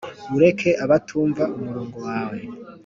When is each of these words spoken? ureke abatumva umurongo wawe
ureke 0.35 0.69
abatumva 0.83 1.43
umurongo 1.57 1.97
wawe 2.07 2.39